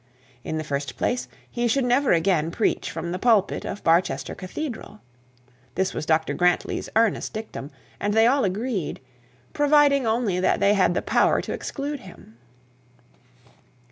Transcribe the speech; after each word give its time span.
In 0.43 0.57
the 0.57 0.63
first 0.63 0.97
place 0.97 1.27
he 1.51 1.67
should 1.67 1.85
never 1.85 2.11
again 2.11 2.49
preach 2.49 2.89
from 2.89 3.11
the 3.11 3.19
pulpit 3.19 3.65
of 3.65 3.83
Barchester 3.83 4.33
cathedral. 4.33 4.99
This 5.75 5.93
was 5.93 6.07
Dr 6.07 6.33
Grantly's 6.33 6.89
earliest 6.95 7.33
dictum; 7.33 7.69
and 7.99 8.15
they 8.15 8.25
all 8.25 8.43
agreed, 8.43 8.99
providing 9.53 10.07
only 10.07 10.39
that 10.39 10.59
they 10.59 10.73
had 10.73 10.95
the 10.95 11.03
power 11.03 11.39
to 11.43 11.53
exclude 11.53 11.99
him. 11.99 12.39